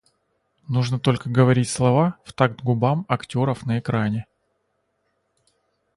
[0.67, 4.25] Нужно только говорить слова в такт губам актеров на экране.